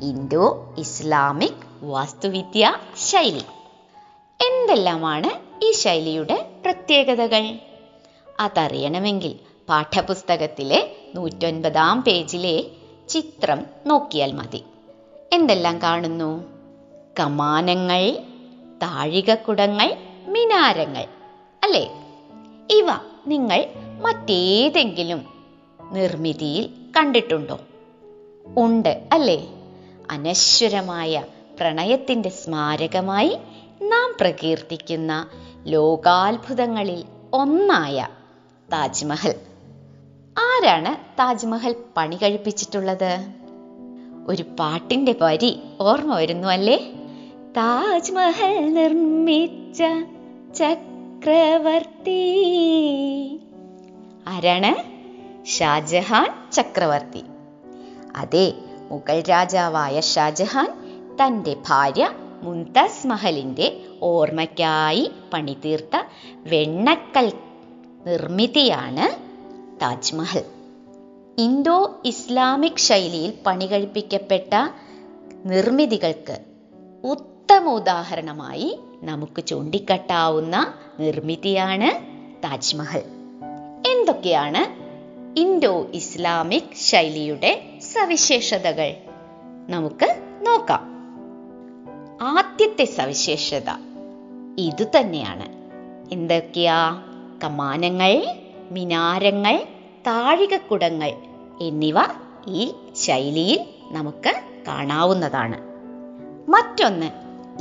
ഇൻഡോ 0.00 0.74
ഇസ്ലാമിക് 0.78 1.66
വാസ്തുവിദ്യ 1.82 2.74
ശൈലി 2.96 3.44
എന്തെല്ലാമാണ് 4.40 5.30
ഈ 5.64 5.70
ശൈലിയുടെ 5.72 6.46
പ്രത്യേകതകൾ? 6.64 7.44
അതറിയണമെങ്കിൽ 8.40 9.32
പാഠപുസ്തകത്തിലെ 9.68 10.96
നൂറ്റൊൻപതാം 11.14 12.02
പേജിലെ 12.02 12.64
ചിത്രം 13.08 13.66
നോക്കിയാൽ 13.86 14.32
മതി. 14.32 14.64
എന്തെല്ലാം 15.32 15.82
കാണുന്നു? 15.82 16.44
കമാനങ്ങൾ 17.20 18.18
താഴികക്കുടങ്ങൾ 18.82 19.96
മിനാരങ്ങൾ 20.26 21.06
അല്ലേ? 21.64 21.90
ഇവ 22.70 22.86
നിങ്ങൾ 23.26 23.64
മറ്റേതെങ്കിലും 24.00 25.26
നിർമ്മിതിയിൽ 25.92 26.70
കണ്ടിട്ടുണ്ടോ? 26.96 27.60
ഉണ്ട് 28.58 29.08
അല്ലേ? 29.12 29.48
അനശ്വരമായ 30.10 31.24
പ്രണയത്തിന്റെ 31.60 32.28
സ്മാരകമായി 32.28 33.38
നാം 33.82 34.16
പ്രകീർത്തിക്കുന്ന 34.20 35.28
ലോകാത്ഭുതങ്ങളിൽ 35.66 37.04
ഒന്നായ 37.32 38.08
താജ്മഹൽ. 38.72 39.34
ആരാണ് 40.38 41.18
താജ്മഹൽ 41.18 41.74
പണി 41.96 42.16
കഴിപ്പിച്ചിട്ടുള്ളത്? 42.16 43.39
ഒരു 44.30 44.42
പാട്ടിന്റെ 44.42 45.14
വരി 45.22 45.60
ഓർമ്മ 45.80 46.14
വരുന്നു 46.16 46.48
അല്ലേ? 46.48 46.92
താജ്മഹൽ 47.56 48.72
നിർമ്മിച്ച 48.72 49.78
ചക്രവർത്തി. 50.54 52.22
ആരാണ്? 54.28 54.72
ഷാജഹാൻ 55.46 56.50
ചക്രവർത്തി. 56.52 57.22
അതെ 58.16 58.54
മുഗൾ 58.90 59.20
രാജാവായ 59.20 60.00
ഷാജഹാൻ 60.00 60.68
തന്റെ 61.22 61.56
ഭാര്യ 61.68 62.10
മുംതാസ് 62.42 63.06
മഹലിന്റെ 63.06 63.80
ഓർമ്മയ്ക്കായി 64.02 65.10
പണിതീർത്ത 65.32 65.96
വെണ്ണക്കൽ 66.34 67.32
നിർമ്മിതിയാണ് 68.06 69.06
താജ്മഹൽ. 69.82 70.59
ഇൻഡോ 71.40 72.00
ഇസ്ലാമിക് 72.04 72.76
ശൈലിയിൽ 72.76 73.32
പണികഴിപ്പിക്കപ്പെട്ട 73.46 74.54
നിർമ്മിതികൾക്ക് 75.44 76.38
ഉത്തമ 77.04 77.70
ഉദാഹരണമായി 77.70 78.78
നമുക്ക് 79.02 79.44
ചൂണ്ടിക്കട്ടാവുന്ന 79.44 80.74
നിർമ്മിതിയാണ് 81.00 81.88
താജ്മഹൽ. 82.44 83.02
എന്തൊക്കെയാണ് 83.90 84.62
ഇൻഡോ 85.38 85.86
ഇസ്ലാമിക് 85.94 86.74
ശൈലിയുടെ 86.74 87.78
സവിശേഷതകൾ? 87.78 88.94
നമുക്ക് 89.68 90.22
നോക്കാം. 90.46 90.82
ആദ്യത്തെ 92.22 92.84
സവിശേഷത 92.84 93.70
ഇതുതന്നെയാണ് 94.58 95.46
എന്തൊക്കെയാ? 96.12 97.02
കമാനങ്ങൾ 97.44 98.24
മിനാരങ്ങൾ 98.70 99.66
താഴികക്കുടങ്ങൾ 100.06 101.29
എന്നിവ 101.60 101.94
ഈ 102.48 102.72
ശൈലിയിൽ 102.94 103.60
നമുക്ക് 103.90 104.40
കാണാവുന്നതാണ്. 104.68 105.58
മറ്റൊന്ന് 106.50 107.06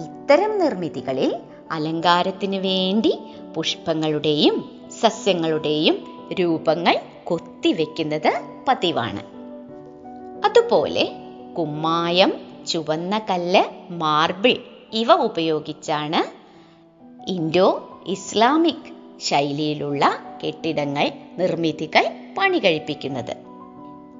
ഇത്തരം 0.02 0.60
നിർമ്മിതികളിൽ 0.60 1.40
അലങ്കാരത്തിന് 1.72 2.56
വേണ്ടി 2.56 3.20
പുഷ്പങ്ങളുടെയും 3.56 4.82
സസ്യങ്ങളുടെയും 5.02 5.98
രൂപങ്ങൾ 6.34 7.02
കൊത്തിവെക്കുന്നത് 7.24 8.42
പതിവാണ്. 8.68 9.20
അതുപോലെ 10.46 11.14
കുമ്മായം 11.58 12.34
ചുവന്ന 12.68 13.22
കല്ല് 13.30 13.94
മാർബിൾ 13.94 14.54
ഇവ 14.94 15.14
ഉപയോഗിച്ചാണ് 15.14 16.22
ഇൻഡോ 17.28 18.00
ഇസ്ലാമിക് 18.08 19.20
ശൈലിയിലുള്ള 19.20 20.20
കെട്ടിടങ്ങൾ 20.46 21.12
നിർമ്മിതികൾ 21.38 22.34
പണി 22.38 22.58
കഴിപ്പിക്കുന്നത് 22.58 23.49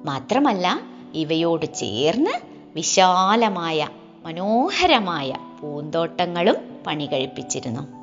മാത്രമല്ല 0.04 0.80
ഇവയോട് 1.14 1.74
ചേർന്ന് 1.74 2.30
വിശാലമായ 2.74 3.88
മനോഹരമായ 4.24 5.34
പൂന്തോട്ടങ്ങളും 5.60 6.82
പണി 6.86 7.04
കഴിപ്പിച്ചിരുന്നു 7.04 8.00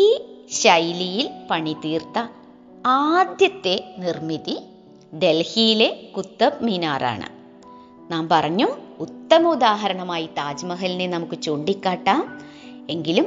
ഈ 0.00 0.20
ശൈലിയിൽ 0.50 1.30
പണി 1.50 1.76
തീർത്ത 1.84 2.28
ആദ്യത്തെ 2.86 3.94
നിർമ്മിതി 3.98 4.58
ഡൽഹിയിലെ 5.14 6.10
കുത്തബ് 6.16 6.64
മിനാറാണ്. 6.64 7.36
നാം 8.12 8.28
പറഞ്ഞു 8.28 8.66
ഉത്തമ 8.98 9.48
ഉദാഹരണമായി 9.48 10.26
താജ്മഹലിനെ 10.26 11.06
നമുക്ക് 11.06 11.42
ചൂണ്ടിക്കാട്ടാം. 11.42 12.40
എങ്കിലും 12.90 13.26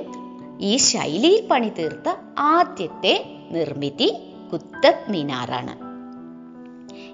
ഈ 0.61 0.77
ശൈലിയിൽ 0.77 1.47
പണി 1.47 1.69
തീർത്ത 1.69 2.15
ആദ്യത്തെ 2.39 3.45
നിർമ്മിതി 3.51 4.13
കുത്തബ് 4.53 5.11
മീനാറാണ്. 5.11 5.88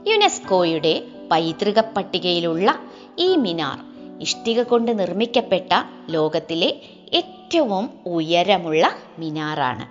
യുനെസ്കോയുടെ 0.07 1.03
പൈതൃക 1.31 1.79
പട്ടികയിലുള്ള 1.79 2.79
ഈ 3.19 3.35
മിനാർ 3.35 3.79
ഇഷ്ടിക 4.21 4.63
കൊണ്ട് 4.63 4.99
നിർമ്മിക്കപ്പെട്ട 4.99 5.73
ലോകത്തിലെ 6.09 6.81
ഏറ്റവും 7.13 7.89
ഉയരമുള്ള 8.05 8.91
മിനാറാണ്. 9.19 9.85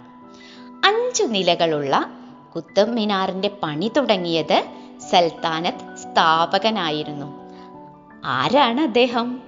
അഞ്ചു 0.86 1.24
നിലകളുള്ള 1.24 2.10
കുത്തബ് 2.56 2.90
മിനാറിന്റെ 2.90 3.50
പണി 3.62 3.92
തുടങ്ങിയത് 3.96 4.64
സൽത്താനത്ത് 5.10 5.96
സ്ഥാപകനായിരുന്നു. 5.96 7.40
ആരാണ് 8.24 8.80
അദ്ദേഹം? 8.80 9.42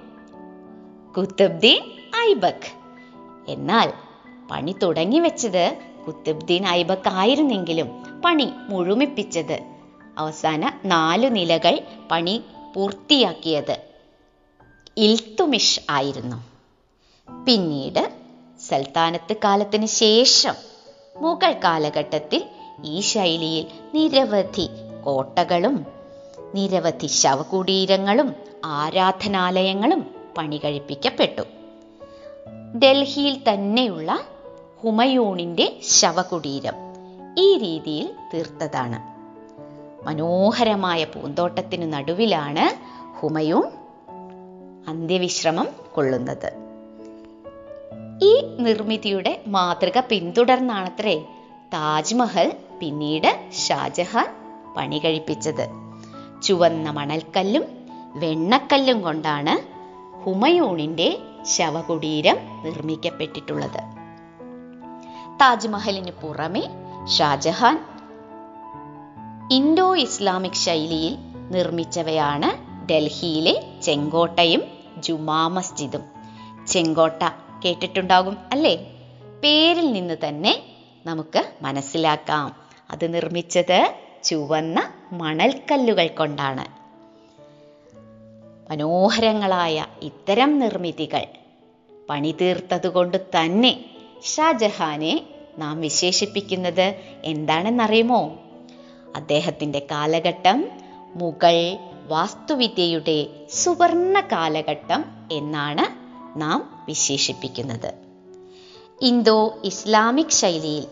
കുത്തബ്ദീൻ 1.17 1.81
ഐബക്. 2.17 2.71
എന്നാൽ 3.47 3.93
പണി 4.51 4.75
തുടങ്ങി 4.83 5.19
വെച്ചത് 5.19 5.77
കുത്തബ്ദീൻ 6.07 6.67
ഐബക് 6.67 7.09
ആയിരുന്നെങ്കിലും 7.09 8.03
പണി 8.25 8.49
മുഴുമിപ്പിച്ചത് 8.69 9.76
അവസാന 10.17 10.71
നാലു 10.85 11.27
നിലകൾ 11.27 11.79
പണി 12.11 12.43
പൂർത്തിയാക്കിയത്. 12.75 13.77
ഇൽത്തുമിഷ് 14.97 15.79
ആയിരുന്നു. 15.89 16.57
പിന്നീട് 17.45 18.13
സൽത്താനത്ത് 18.59 19.35
കാലത്തിന് 19.43 19.85
ശേഷം 19.85 20.55
മുഗൾ 21.17 21.51
കാലഘട്ടത്തിൽ 21.63 22.49
ഈ 22.85 22.99
ശൈലിയിൽ 22.99 23.65
നിരവധി 23.93 24.69
കോട്ടകളും 25.05 25.85
നിരവധി 26.55 27.07
ശവകുടീരങ്ങളും 27.07 28.35
ആരാധനാലയങ്ങളും 28.65 30.15
പണി 30.37 30.57
കഴിപ്പിക്കപ്പെട്ടു 30.57 31.41
ഡൽഹിയിൽ 32.79 33.49
തന്നെയുള്ള 33.49 34.19
ഹുമയൂണിന്റെ 34.83 35.79
ശവകുടീരം 35.99 36.75
ഈ 37.37 37.57
രീതിയിൽ 37.57 38.15
തീർത്തതാണ്. 38.33 39.16
മനോഹരമായ 40.03 41.03
പൂന്തോട്ടത്തിനു 41.03 41.85
നടുവിലാണ് 41.85 42.97
ഹുമയൂൺ 43.19 43.63
അന്ത്യവിശ്രമം 44.87 45.67
കൊള്ളുന്നത്. 45.95 46.53
ഈ 48.23 48.41
നിർമ്മിതിയുടെ 48.59 49.41
മാതൃക 49.47 49.99
പിന്തുടർന്നാണത്രേ 49.99 51.19
താജ്മഹൽ 51.73 52.53
പിന്നീട് 52.79 53.49
ഷാജഹാൻ 53.53 54.35
പണി 54.77 54.97
കഴിപ്പിച്ചത്. 54.97 55.67
ചുവന്ന 56.43 56.89
മണൽക്കല്ലും 56.89 57.63
വെണ്ണക്കല്ലും 58.15 59.01
കൊണ്ടാണ് 59.01 59.77
ഹുമയൂണിന്റെ 60.23 61.17
ശവകുടീരം 61.55 62.37
നിർമ്മിക്കപ്പെട്ടിട്ടുള്ളത്. 62.63 63.81
താജ്മഹലിന് 65.41 66.11
പുറമെ 66.23 66.63
ഷാജഹാൻ 67.05 67.96
ഇൻഡോ 69.51 69.97
ഇസ്ലാമിക് 69.97 70.53
ശൈലിയിൽ 70.53 71.17
നിർമ്മിച്ചവയാണ് 71.51 72.67
ഡൽഹിയിലെ 72.89 73.81
ചെങ്കോട്ടയും 73.83 74.63
ജുമാ 74.97 75.47
മസ്ജിദും. 75.47 76.01
ചെങ്കോട്ട 76.67 77.23
കേട്ടിട്ടുണ്ടാകും 77.65 78.37
അല്ലേ? 78.51 78.75
പേരിൽ 79.43 79.91
നിന്ന് 79.91 80.17
തന്നെ 80.27 80.61
നമുക്ക് 81.05 81.51
മനസ്സിലാക്കാം. 81.61 82.55
അത് 82.91 83.13
നിർമ്മിച്ചത് 83.13 83.93
ചുവന്ന 84.23 84.93
മണൽക്കല്ലുകൾ 85.11 86.07
കൊണ്ടാണ്. 86.07 86.65
മനോഹരങ്ങളായ 88.71 89.85
ഇത്തരം 90.01 90.59
നിർമ്മിതികൾ 90.59 91.25
പണിതീർത്തതുകൊണ്ട് 92.09 93.17
തന്നെ 93.17 93.85
ഷാജഹാനെ 94.23 95.21
നാം 95.57 95.81
വിശേഷിപ്പിക്കുന്നത് 95.81 96.95
എന്താണെന്നറിയുമോ? 97.23 98.39
അദ്ദേഹത്തിന്റെ 99.15 99.79
കാലഘട്ടം 99.91 100.69
മുഗൾ 101.15 101.77
വാസ്തുവിദ്യയുടെ 102.07 103.27
സുവർണ 103.49 104.19
കാലഘട്ടം 104.19 105.05
എന്നാണ് 105.31 106.07
നാം 106.41 106.85
വിശേഷിപ്പിക്കുന്നത്. 106.87 107.93
ഇന്തോ 109.01 109.59
ഇസ്ലാമിക് 109.63 110.29
ശൈലിയിൽ 110.29 110.87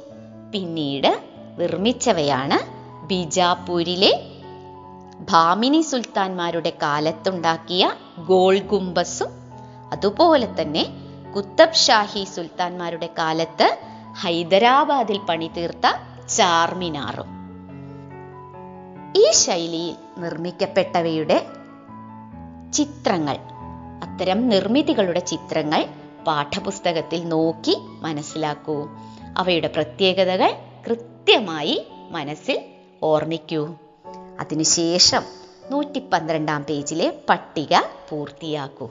പിന്നീട് 0.51 1.21
നിർമ്മിച്ചവയാണ് 1.57 2.75
ബിജാപൂരിലെ 3.07 4.31
ഭാമിനി 5.19 5.81
സുൽത്താൻമാരുടെ 5.81 6.73
കാലത്തുണ്ടാക്കിയ 6.81 7.91
ഗോൾ 8.27 8.59
ഗുംബസും 8.59 9.27
അതുപോലെ 9.91 10.61
തന്നെ 10.61 10.85
കുത്തബ് 11.35 11.73
ഷാഹി 11.73 12.23
സുൽത്താൻമാരുടെ 12.23 13.09
കാലത്ത് 13.17 13.77
ഹൈദരാബാദിൽ 14.23 15.19
പണിതീർത്ത 15.29 15.87
ചാർമിനാറും. 16.37 17.44
ഈ 19.15 19.31
ശൈലിയിൽ 19.31 19.95
നിർമ്മിക്കപ്പെട്ടവയുടെ 20.17 21.45
ചിത്രങ്ങൾ 22.73 23.37
അത്തരം 24.03 24.49
നിർമ്മിതികളുടെ 24.49 25.19
ചിത്രങ്ങൾ 25.19 25.85
പാഠപുസ്തകത്തിൽ 26.27 27.27
നോക്കി 27.27 27.77
മനസ്സിലാക്കൂ. 27.79 28.87
അവയുടെ 29.37 29.67
പ്രത്യേകതകൾ 29.67 30.53
കൃത്യമായി 30.85 31.87
മനസ്സിൽ 32.11 32.63
ഓർമ്മിക്കൂ. 33.03 33.75
അതിനുശേഷം 34.39 35.21
നൂറ്റി 35.71 35.99
പന്ത്രണ്ടാം 36.13 36.63
പേജിലെ 36.63 37.19
പട്ടിക 37.29 37.79
പൂർത്തിയാക്കൂ. 38.09 38.89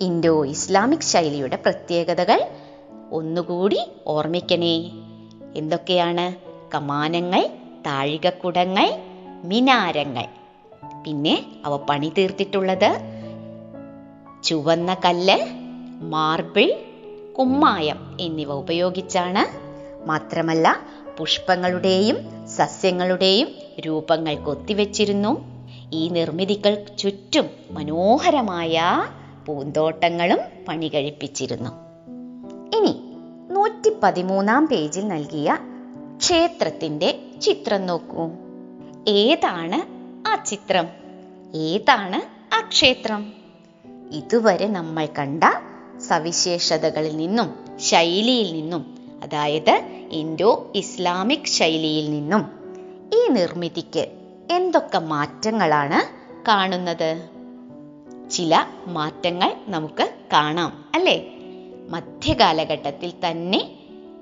ഇൻഡോ 0.00 0.46
ഇസ്ലാമിക് 0.46 1.00
ശൈലിയുടെ 1.00 1.56
പ്രത്യേകതകൾ 1.56 2.48
ഒന്നുകൂടി 3.12 3.78
ഓർമ്മിക്കണേ. 4.06 4.90
എന്തൊക്കെയാണ്? 5.56 6.34
കമാനങ്ങൾ 6.74 7.59
താഴികക്കുടങ്ങൾ 7.86 8.86
മിനാരങ്ങൾ. 9.44 10.26
പിന്നെ 11.04 11.44
അവ 11.64 11.76
പണി 11.76 12.12
തീർത്തിട്ടുള്ളത് 12.18 12.90
ചുവന്ന 14.44 14.94
കല്ല് 14.94 15.38
മാർബിൾ 16.04 16.66
കുമ്മായം 17.38 18.16
എന്നിവ 18.20 18.52
ഉപയോഗിച്ചാണ്. 18.52 19.42
മാത്രമല്ല 20.08 20.76
പുഷ്പങ്ങളുടെയും 21.18 22.46
സസ്യങ്ങളുടെയും 22.46 23.48
രൂപങ്ങൾ 23.86 24.34
കൊത്തിവെച്ചിരുന്നു 24.36 25.32
ഈ 25.92 26.08
നിർമ്മിതികൾ 26.08 26.86
ചുറ്റും 26.98 27.50
മനോഹരമായ 27.70 28.76
പൂന്തോട്ടങ്ങളും 29.46 30.38
പണി 30.68 30.88
കഴിപ്പിച്ചിരുന്നു 30.88 31.70
ഇനി 32.76 32.94
നൂറ്റി 33.50 33.90
പതിമൂന്നാം 34.02 34.66
പേജിൽ 34.66 35.08
നൽകിയ 35.08 35.58
ക്ഷേത്രത്തിന്റെ 36.18 37.09
ചിത്രം 37.40 37.86
നോക്കൂ. 37.86 38.30
ഏതാണ് 39.08 40.00
ആ 40.28 40.44
ചിത്രം? 40.44 40.88
ഏതാണ് 41.54 42.40
ആ 42.54 42.68
ക്ഷേത്രം? 42.68 43.32
ഇതുവരെ 44.12 44.68
നമ്മൾ 44.68 45.06
കണ്ട 45.06 45.44
സവിശേഷതകളിൽ 45.98 47.16
നിന്നും 47.16 47.78
ശൈലിയിൽ 47.78 48.52
നിന്നും 48.52 48.98
അതായത് 49.22 49.82
ഇൻഡോ 50.12 50.72
ഇസ്ലാമിക് 50.74 51.46
ശൈലിയിൽ 51.46 52.10
നിന്നും 52.10 52.46
ഈ 53.14 53.28
നിർമ്മിതിക്ക് 53.28 54.06
എന്തൊക്കെ 54.50 54.98
മാറ്റങ്ങളാണ് 54.98 56.20
കാണുന്നത്? 56.48 57.28
ചില 58.30 58.64
മാറ്റങ്ങൾ 58.86 59.54
നമുക്ക് 59.68 60.10
കാണാം 60.32 60.84
അല്ലേ? 60.94 61.34
മധ്യകാലഘട്ടത്തിൽ 61.90 63.10
തന്നെ 63.10 63.70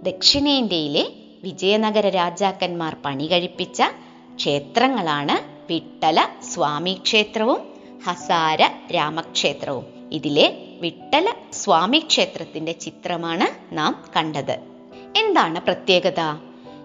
ദക്ഷിണേന്ത്യയിലെ 0.03 1.13
വിജയനഗര 1.45 2.09
രാജാക്കന്മാർ 2.09 2.97
പണി 3.05 3.27
കഴിപ്പിച്ച 3.27 3.83
ക്ഷേത്രങ്ങളാണ് 4.37 5.59
വിട്ടല 5.73 6.29
സ്വാമി 6.43 7.01
ക്ഷേത്രവും 7.03 7.69
ഹസാര 8.07 8.71
രാമക്ഷേത്രവും. 8.95 9.87
ഇതിലെ 10.13 10.79
വിട്ടല 10.81 11.33
സ്വാമി 11.53 11.99
ക്ഷേത്രത്തിന്റെ 11.99 12.73
ചിത്രമാണ് 12.73 13.77
നാം 13.77 14.05
കണ്ടത്. 14.17 14.59
എന്താണ് 15.17 15.61
പ്രത്യേകത? 15.61 16.21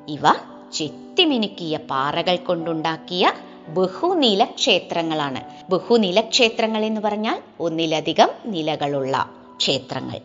ഇവ 0.08 0.24
ചെത്തിമിനുക്കിയ 0.74 1.78
പാറകൾ 1.78 2.36
കൊണ്ടുണ്ടാക്കിയ 2.36 3.32
ബഹുനില 3.68 4.44
ക്ഷേത്രങ്ങളാണ്. 4.44 5.72
ബഹുനില 5.72 6.22
ക്ഷേത്രങ്ങൾ 6.22 6.86
എന്ന് 6.86 7.02
പറഞ്ഞാൽ 7.02 7.42
ഒന്നിലധികം 7.60 8.30
നിലകളുള്ള 8.46 9.30
ക്ഷേത്രങ്ങൾ. 9.58 10.20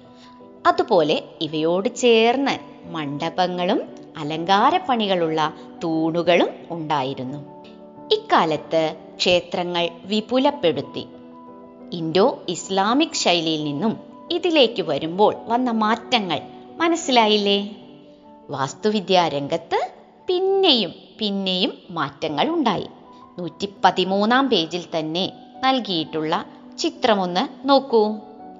അതുപോലെ 0.66 1.22
ഇവയോട് 1.40 1.96
ചേർന്ന് 1.96 2.86
മണ്ഡപങ്ങളും 2.88 3.82
അലങ്കാരപ്പണികളുള്ള 4.18 5.54
തൂണുകളും 5.84 6.48
ഉണ്ടായിരുന്നു. 6.70 7.64
ഇക്കാലത്ത് 8.14 8.96
ക്ഷേത്രങ്ങൾ 9.16 9.88
വിപുലപ്പെടുത്തി. 10.04 11.06
ഇൻഡോ 11.92 12.42
ഇസ്ലാമിക് 12.48 13.14
ശൈലിയിൽ 13.14 13.64
നിന്നും 13.64 13.98
ഇതിലേക്ക് 14.30 14.82
വരുമ്പോൾ 14.82 15.34
വന്ന 15.46 15.70
മാറ്റങ്ങൾ 15.70 16.40
മനസ്സിലായില്ലേ? 16.76 17.76
വാസ്തുവിദ്യാ 18.50 19.28
രംഗത്ത് 19.28 19.90
പിന്നെയും 20.26 20.94
പിന്നെയും 21.18 21.72
മാറ്റങ്ങൾ 21.90 22.48
ഉണ്ടായി. 22.48 22.86
നൂറ്റി 23.38 23.68
പതിമൂന്നാം 23.84 24.48
പേജിൽ 24.48 24.84
തന്നെ 24.98 25.32
നൽകിയിട്ടുള്ള 25.64 26.46
ചിത്രമൊന്ന് 26.78 27.68
നോക്കൂ. 27.68 28.16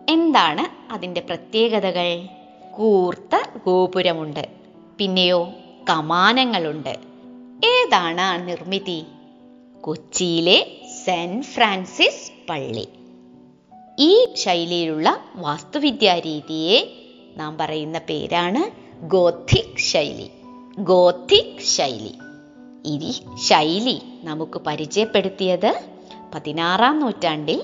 എന്താണ് 0.09 0.93
അതിന്റെ 0.93 1.21
പ്രത്യേകതകൾ? 1.21 2.29
കൂർത്ത 2.77 3.59
ഗോപുരമുണ്ട്. 3.67 4.58
പിന്നെയോ 4.99 5.49
കമാനങ്ങളുണ്ട്. 5.91 6.99
ഏതാണ് 7.67 8.21
ആ 8.21 8.37
നിർമ്മിതി? 8.37 9.05
കൊച്ചിയിലെ 9.81 10.77
സെന്റ് 11.05 11.47
ഫ്രാൻസിസ് 11.47 12.33
പള്ളി. 12.51 12.89
ഈ 13.99 14.29
ശൈലിയിലുള്ള 14.35 15.21
വാസ്തുവിദ്യാ 15.37 16.19
രീതിയെ 16.19 16.93
നാം 17.37 17.59
പറയുന്ന 17.59 17.99
പേരാണ് 17.99 18.89
ഗോഥിക് 19.07 19.79
ശൈലി. 19.79 20.31
ഗോഥിക് 20.79 21.63
ശൈലി. 21.63 22.13
ഈ 22.85 23.13
ശൈലി 23.37 24.03
നമുക്ക് 24.23 24.59
പരിചയപ്പെടുത്തിയത് 24.59 25.81
പതിനാറാം 26.35 27.01
നൂറ്റാണ്ടിൽ 27.01 27.63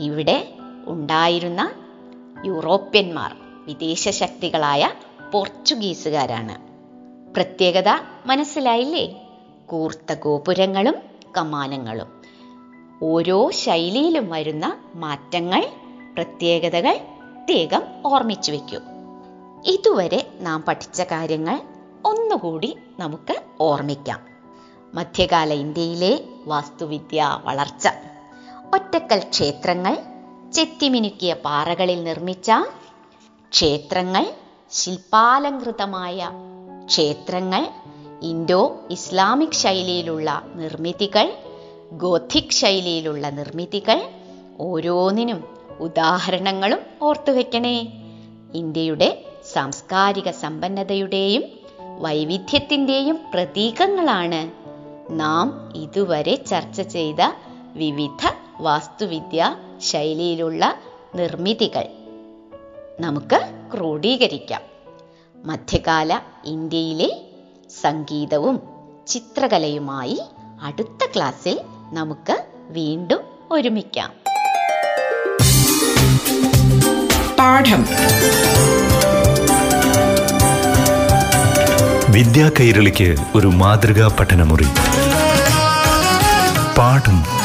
ഇവിടെ 0.00 0.52
ഉണ്ടായിരുന്ന 0.86 1.72
യൂറോപ്യന്മാർ 2.44 3.36
വിദേശ 3.66 4.08
ശക്തികളായ 4.08 4.90
പോർച്ചുഗീസുകാരാണ്. 5.32 6.54
പ്രത്യേകത 7.34 7.88
മനസ്സിലായില്ലേ? 8.26 9.28
കൂർത്ത 9.66 10.14
ഗോപുരങ്ങളും 10.14 10.94
കമാനങ്ങളും. 11.36 12.22
ഓരോ 13.02 13.50
ശൈലിയിലും 13.50 14.30
വരുന്ന 14.30 14.78
മാറ്റങ്ങൾ 14.94 15.66
പ്രത്യേകതകൾ 16.14 16.92
പ്രത്യേകം 16.92 17.82
ഓർമ്മിച്ചു 18.06 18.52
വയ്ക്കൂ 18.52 18.80
ഇതുവരെ 19.66 20.30
നാം 20.40 20.62
പഠിച്ച 20.62 21.00
കാര്യങ്ങൾ 21.00 21.60
ഒന്നുകൂടി 22.04 22.76
നമുക്ക് 23.00 23.42
ഓർമ്മിക്കാം. 23.60 24.20
മധ്യകാല 24.94 25.52
ഇന്ത്യയിലെ 25.52 26.24
വാസ്തുവിദ്യ 26.46 27.40
വളർച്ച. 27.44 27.88
ഒറ്റക്കൽ 28.74 29.18
ക്ഷേത്രങ്ങൾ 29.18 29.98
ചെത്തിമിനുക്കിയ 30.52 31.34
പാറകളിൽ 31.34 32.04
നിർമ്മിച്ച 32.04 32.52
ക്ഷേത്രങ്ങൾ 33.50 34.26
ശില്പാലങ്കൃതമായ 34.72 36.30
ക്ഷേത്രങ്ങൾ 36.86 37.62
ഇൻഡോ 38.22 38.86
ഇസ്ലാമിക് 38.90 39.52
ശൈലിയിലുള്ള 39.52 40.42
നിർമ്മിതികൾ 40.54 41.32
ഗോഥിക് 41.92 42.50
ശൈലിയിലുള്ള 42.50 43.30
നിർമ്മിതികൾ 43.30 43.98
ഓരോന്നിനും 44.60 45.44
ഉദാഹരണങ്ങളും 45.80 46.78
ഓർത്തുവെക്കണേ 47.02 47.92
ഇന്ത്യയുടെ 48.54 49.24
സാംസ്കാരിക 49.52 50.30
സമ്പന്നതയുടെയും 50.30 51.44
വൈവിധ്യത്തിന്റെയും 51.98 53.20
പ്രതീകങ്ങളാണ് 53.32 54.40
നാം 55.20 55.72
ഇതുവരെ 55.76 56.34
ചർച്ച 56.34 56.80
ചെയ്ത 56.80 57.22
വിവിധ 57.74 58.22
വാസ്തുവിദ്യ 58.60 59.56
ശൈലിയിലുള്ള 59.78 60.74
നിർമ്മിതികൾ. 61.14 61.86
നമുക്ക് 63.00 63.55
ക്രോഡീകരിക്കാം. 63.74 64.60
മധ്യകാല 65.44 66.18
ഇന്ത്യയിലെ 66.44 67.20
സംഗീതവും 67.82 68.60
ചിത്രകലയുമായി 69.06 70.20
അടുത്ത 70.62 71.06
ക്ലാസ്സിൽ 71.16 71.60
നമുക്ക് 71.92 72.44
വീണ്ടും 72.68 73.20
ഒരുമിക്കാം. 73.50 74.12
പാഠം. 77.38 77.86
വിദ്യാ 82.12 82.50
കൈരളിക്ക് 82.60 83.16
ഒരു 83.34 83.46
മാതൃകാ 83.46 84.16
പഠനമുറി. 84.20 84.66
പാഠം. 86.78 87.35